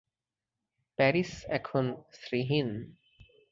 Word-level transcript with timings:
Paris 0.97 1.31
এখন 1.49 1.85
শ্রীহীন। 2.13 2.69